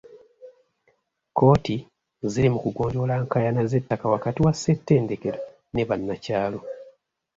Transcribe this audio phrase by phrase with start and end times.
[1.29, 1.75] Kkooti
[2.31, 5.39] ziri mu kugonjoola nkaayana z'ettaka wakati wa ssetendekero
[5.73, 6.59] ne bannakyalo.